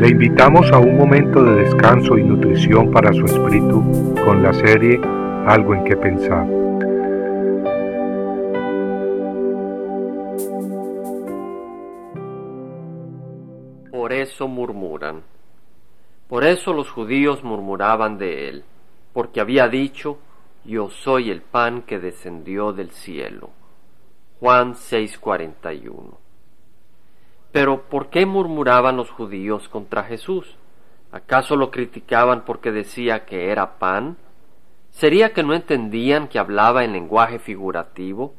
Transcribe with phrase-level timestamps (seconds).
[0.00, 4.98] Le invitamos a un momento de descanso y nutrición para su espíritu con la serie
[5.46, 6.46] Algo en que pensar.
[13.90, 15.22] Por eso murmuran.
[16.30, 18.64] Por eso los judíos murmuraban de él,
[19.12, 20.16] porque había dicho,
[20.64, 23.50] Yo soy el pan que descendió del cielo.
[24.40, 26.29] Juan 6:41
[27.52, 30.56] pero ¿por qué murmuraban los judíos contra Jesús?
[31.12, 34.16] ¿Acaso lo criticaban porque decía que era pan?
[34.90, 38.34] ¿Sería que no entendían que hablaba en lenguaje figurativo?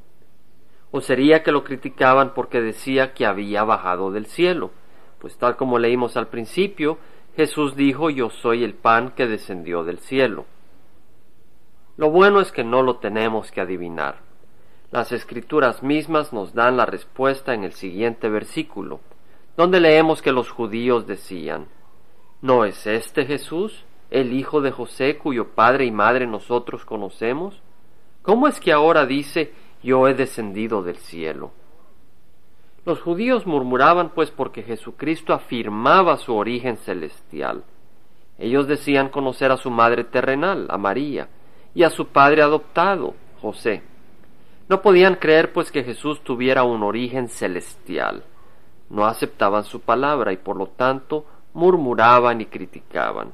[0.92, 4.72] ¿O sería que lo criticaban porque decía que había bajado del cielo?
[5.20, 6.98] Pues tal como leímos al principio,
[7.36, 10.46] Jesús dijo yo soy el pan que descendió del cielo.
[11.98, 14.20] Lo bueno es que no lo tenemos que adivinar.
[14.92, 19.00] Las escrituras mismas nos dan la respuesta en el siguiente versículo,
[19.58, 21.68] donde leemos que los judíos decían,
[22.42, 27.62] ¿No es este Jesús, el hijo de José cuyo padre y madre nosotros conocemos?
[28.24, 31.52] ¿Cómo es que ahora dice, yo he descendido del cielo?
[32.84, 37.64] Los judíos murmuraban pues porque Jesucristo afirmaba su origen celestial.
[38.40, 41.30] Ellos decían conocer a su madre terrenal, a María,
[41.76, 43.84] y a su padre adoptado, José.
[44.68, 48.24] No podían creer pues que Jesús tuviera un origen celestial.
[48.92, 53.32] No aceptaban su palabra y por lo tanto murmuraban y criticaban.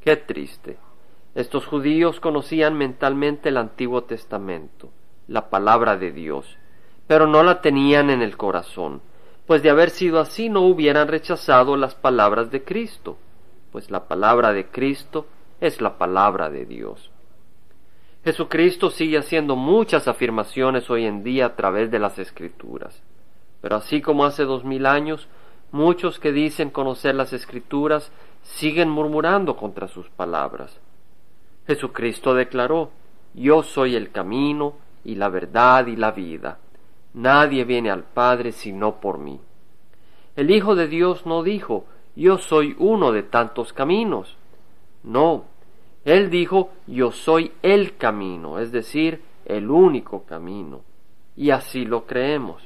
[0.00, 0.78] Qué triste.
[1.34, 4.90] Estos judíos conocían mentalmente el Antiguo Testamento,
[5.26, 6.56] la palabra de Dios,
[7.08, 9.02] pero no la tenían en el corazón,
[9.46, 13.18] pues de haber sido así no hubieran rechazado las palabras de Cristo,
[13.72, 15.26] pues la palabra de Cristo
[15.60, 17.10] es la palabra de Dios.
[18.24, 23.02] Jesucristo sigue haciendo muchas afirmaciones hoy en día a través de las Escrituras.
[23.60, 25.28] Pero así como hace dos mil años,
[25.72, 30.80] muchos que dicen conocer las Escrituras siguen murmurando contra sus palabras.
[31.66, 32.90] Jesucristo declaró,
[33.34, 34.74] Yo soy el camino
[35.04, 36.58] y la verdad y la vida.
[37.14, 39.40] Nadie viene al Padre sino por mí.
[40.36, 44.36] El Hijo de Dios no dijo, Yo soy uno de tantos caminos.
[45.02, 45.44] No,
[46.08, 50.80] él dijo, yo soy el camino, es decir, el único camino.
[51.36, 52.62] Y así lo creemos.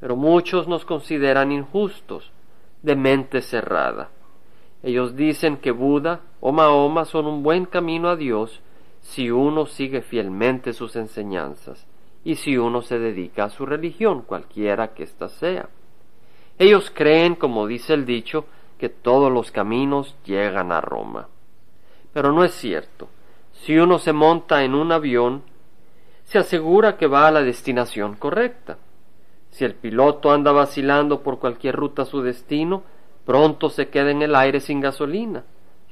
[0.00, 2.30] Pero muchos nos consideran injustos,
[2.82, 4.10] de mente cerrada.
[4.82, 8.60] Ellos dicen que Buda o Mahoma son un buen camino a Dios
[9.00, 11.86] si uno sigue fielmente sus enseñanzas
[12.24, 15.68] y si uno se dedica a su religión, cualquiera que ésta sea.
[16.58, 18.46] Ellos creen, como dice el dicho,
[18.78, 21.28] que todos los caminos llegan a Roma.
[22.12, 23.08] Pero no es cierto.
[23.52, 25.42] Si uno se monta en un avión,
[26.24, 28.78] se asegura que va a la destinación correcta.
[29.56, 32.82] Si el piloto anda vacilando por cualquier ruta a su destino,
[33.24, 35.44] pronto se queda en el aire sin gasolina.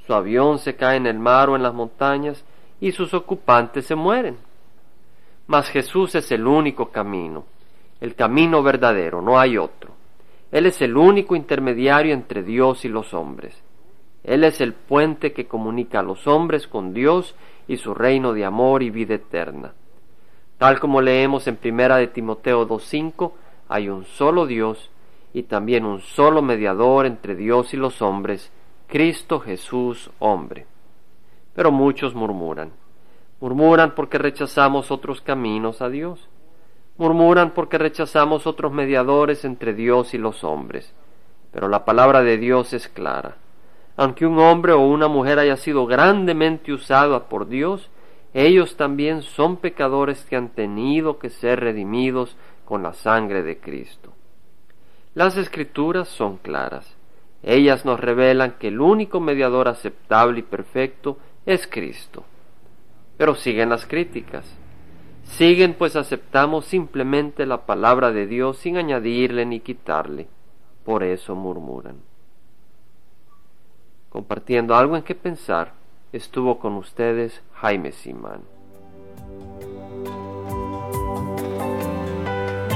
[0.05, 2.45] Su avión se cae en el mar o en las montañas
[2.79, 4.37] y sus ocupantes se mueren.
[5.47, 7.45] Mas Jesús es el único camino,
[8.01, 9.93] el camino verdadero, no hay otro.
[10.51, 13.59] Él es el único intermediario entre Dios y los hombres.
[14.23, 17.33] Él es el puente que comunica a los hombres con Dios
[17.67, 19.73] y su reino de amor y vida eterna.
[20.59, 23.31] Tal como leemos en primera de Timoteo 2.5,
[23.67, 24.91] hay un solo Dios
[25.33, 28.51] y también un solo mediador entre Dios y los hombres,
[28.87, 30.65] Cristo Jesús hombre.
[31.53, 32.71] Pero muchos murmuran.
[33.41, 36.29] Murmuran porque rechazamos otros caminos a Dios.
[36.97, 40.93] Murmuran porque rechazamos otros mediadores entre Dios y los hombres.
[41.51, 43.37] Pero la palabra de Dios es clara
[43.97, 47.89] aunque un hombre o una mujer haya sido grandemente usada por Dios,
[48.33, 54.13] ellos también son pecadores que han tenido que ser redimidos con la sangre de Cristo.
[55.13, 56.95] Las escrituras son claras.
[57.43, 62.25] Ellas nos revelan que el único mediador aceptable y perfecto es Cristo.
[63.17, 64.45] Pero siguen las críticas.
[65.23, 70.27] Siguen pues aceptamos simplemente la palabra de Dios sin añadirle ni quitarle.
[70.83, 72.15] Por eso murmuran
[74.15, 75.73] compartiendo algo en qué pensar,
[76.13, 78.54] estuvo con ustedes Jaime Simán.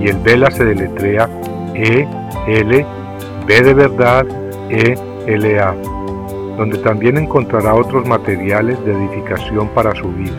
[0.00, 1.28] Y el Vela se deletrea
[1.74, 2.08] E
[2.48, 2.86] L
[3.46, 4.26] B de verdad
[4.70, 5.74] E L A
[6.56, 10.36] donde también encontrará otros materiales de edificación para su vida.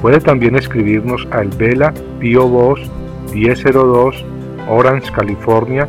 [0.00, 2.82] Puede también escribirnos al Vela Pio Box
[3.32, 4.24] 1002
[4.68, 5.88] Orange, California